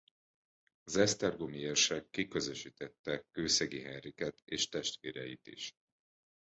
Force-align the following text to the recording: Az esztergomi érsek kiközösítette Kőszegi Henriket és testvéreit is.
Az 0.83 0.95
esztergomi 0.95 1.57
érsek 1.57 2.09
kiközösítette 2.09 3.23
Kőszegi 3.31 3.81
Henriket 3.81 4.39
és 4.45 4.69
testvéreit 4.69 5.47
is. 5.47 5.73